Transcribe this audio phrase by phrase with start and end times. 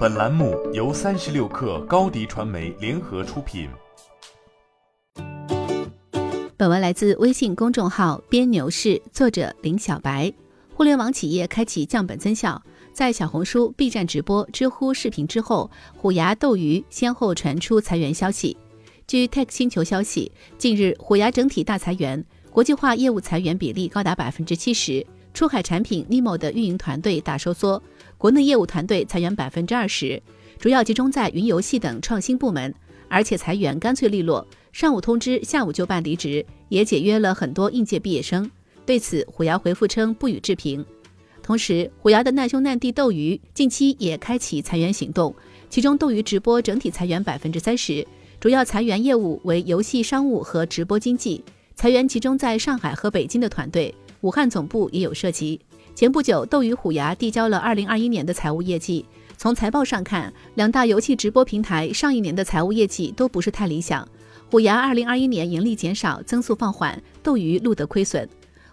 [0.00, 3.68] 本栏目由三十六克高低传媒联合出品。
[6.56, 10.32] 本文来自微信公众号“编牛市”，作者林小白。
[10.72, 12.58] 互联网企业开启降本增效，
[12.94, 18.56] 在小红书、B 站直播、知乎视频之后，虎牙、斗鱼先后传出裁员消息。
[19.06, 25.06] 据 Tech 星球消息，近日虎牙整体大裁员，国际化业务裁员比例高达百分之七十。
[25.32, 27.82] 出海产品 Nimo 的运营团队大收缩，
[28.18, 30.22] 国内业务团队裁员百分之二十，
[30.58, 32.74] 主要集中在云游戏等创新部门，
[33.08, 38.50] 而且裁员干脆利落，上午通知，下午就办离职，也解约了很多应届毕业生。
[38.84, 40.84] 对此，虎牙回复称不予置评。
[41.42, 45.34] 同时，虎牙的难兄难弟斗鱼近期也开启裁员行动，
[45.68, 48.06] 其中斗鱼直播整体裁员百分之三十，
[48.38, 51.42] 主要裁员业务为游戏商务和直播经济，
[51.74, 53.94] 裁员集中在上海和北京的团队。
[54.20, 55.60] 武汉总部也有涉及。
[55.94, 59.04] 前不久，斗鱼、虎牙递交了2021年的财务业绩。
[59.36, 64.06] 从财报上看，两大游戏直播平台上一年的财务业绩都不是太理想。
[64.50, 68.28] 虎牙2021年盈利减少，增速放缓；斗鱼录得亏损。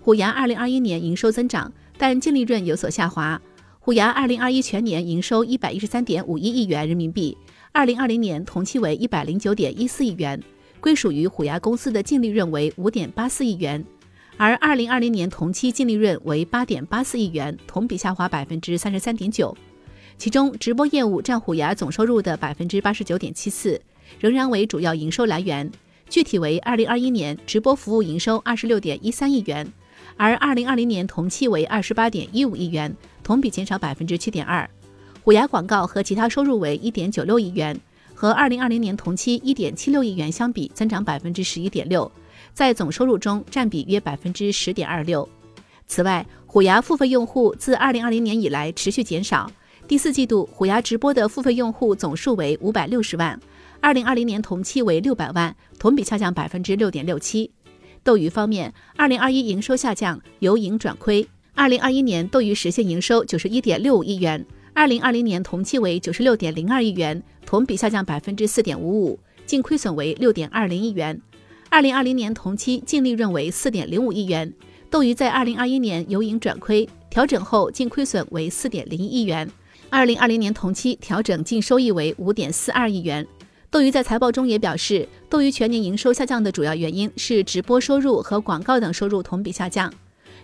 [0.00, 3.40] 虎牙2021年营收增长，但净利润有所下滑。
[3.80, 7.36] 虎牙2021全年营收113.51亿元人民币
[7.74, 10.40] ，2020年同期为109.14亿元，
[10.80, 13.84] 归属于虎牙公司的净利润为5.84亿元。
[14.42, 19.56] 而二零二零年同期净利润为八点八四亿元，同比下滑百分之三十三点九。
[20.18, 23.80] 其中，直播业务占虎牙总收入的百分之八十九点七四，
[24.18, 25.70] 仍然为主要营收来源。
[26.10, 29.72] 具体为二零二一年直播服务营收二十六点一三亿元，
[30.16, 34.68] 而二零二零年同期为二十八点一五亿元，同比减少百分之七点二。
[35.22, 37.80] 虎牙广告和其他收入为一点九六亿元，
[38.12, 42.10] 和二零二零年同期一点七六亿元相比，增长百分之十一点六。
[42.52, 45.28] 在总收入中占比约百分之十点二六。
[45.86, 49.50] 此外，虎牙付费用户自二零二零年以来持续减少。
[49.88, 53.38] 第四季度，虎牙直播的付费用户总数为五百六十万，
[53.80, 57.50] 二零二零年同期为六百万，同比下降百分之六点六七。
[58.02, 61.26] 斗鱼方面，二零二一营收下降，由盈转亏。
[61.54, 71.20] 二零二一年，斗鱼实现营收九十一点六五亿元，二零二零年同期为九十六点零二亿元，同比下降百分之四点五五，净亏损为六点二零亿元。
[71.72, 74.52] 二零二零年同期净利润为四点零五亿元，
[74.90, 79.50] 斗鱼在二零二一年由盈转亏，调整后净亏损为四点零一亿元。
[79.88, 83.26] 二零二零年同期调整净收益为五点四二亿元。
[83.70, 89.90] 斗鱼在财报中也表示，斗鱼全年营收下降的主要原因是直播收入和广告等收入同比下降。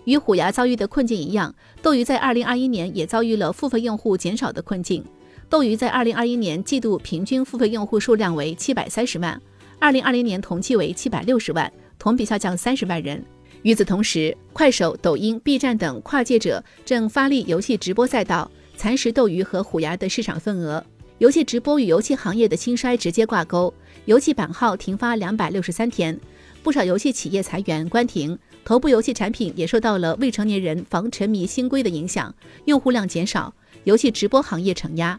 [0.04, 5.04] 与虎牙遭遇的困境一样，斗鱼在二零二一年也遭遇了付费用户减少的困境。
[5.50, 9.38] 斗鱼在二零二一年季度平均付费用户数量为七百三十万。
[9.80, 13.24] 二零二零年同期为七百六十万，同比下降三十万人。
[13.62, 20.84] 与此同时，快手、抖音、B 站等跨界者正发力游戏直播赛道，蚕食斗鱼和虎牙的市场份额。
[21.18, 23.72] 游戏直播与游戏行业的兴衰直接挂钩，
[24.04, 26.18] 游戏版号停发两百六十三天，
[26.62, 32.32] 不少游戏企业裁员关停，头部游戏产品也受到了未成年人防沉迷新规的影响，
[32.64, 33.52] 用户量减少，
[33.84, 35.18] 游戏直播行业承压。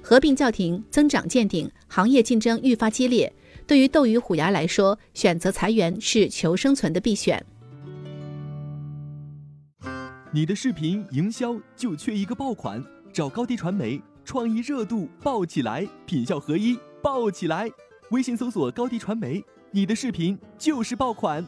[0.00, 3.32] 合并叫停，增长见顶，行业竞争愈发激烈。
[3.66, 7.44] 对于斗鱼、虎牙来说，选择裁员是求生存的必选。
[10.32, 17.68] 你的视频营销就缺一个爆款，找高低传媒，创意热度爆起来，品效合一爆起来。
[18.10, 21.44] 微信搜索高低传媒，你的视频就是爆款。